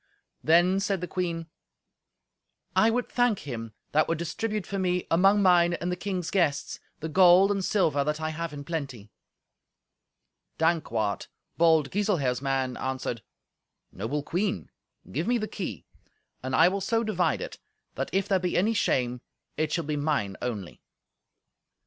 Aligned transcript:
Then 0.43 0.79
said 0.79 0.99
the 0.99 1.07
queen, 1.07 1.45
"I 2.75 2.89
would 2.89 3.07
thank 3.07 3.41
him 3.41 3.75
that 3.91 4.07
would 4.07 4.17
distribute 4.17 4.65
for 4.65 4.79
me, 4.79 5.05
among 5.11 5.43
mine 5.43 5.75
and 5.75 5.91
the 5.91 5.95
king's 5.95 6.31
guests, 6.31 6.79
the 7.01 7.07
gold 7.07 7.51
and 7.51 7.63
silver 7.63 8.03
that 8.03 8.19
I 8.19 8.29
have 8.31 8.51
in 8.51 8.63
plenty." 8.63 9.11
Dankwart, 10.57 11.27
bold 11.55 11.91
Giselher's 11.91 12.41
man, 12.41 12.77
answered, 12.77 13.21
"Noble 13.91 14.23
Queen, 14.23 14.71
give 15.11 15.27
me 15.27 15.37
the 15.37 15.47
key, 15.47 15.85
and 16.41 16.55
I 16.55 16.67
will 16.67 16.81
so 16.81 17.03
divide 17.03 17.39
it 17.39 17.59
that, 17.93 18.09
if 18.11 18.27
there 18.27 18.39
be 18.39 18.57
any 18.57 18.73
shame, 18.73 19.21
it 19.55 19.71
shall 19.71 19.85
be 19.85 19.97
mine 19.97 20.35
only." 20.41 20.81